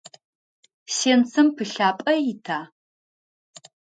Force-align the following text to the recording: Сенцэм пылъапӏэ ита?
Сенцэм 0.95 1.47
пылъапӏэ 1.55 2.13
ита? 2.31 2.59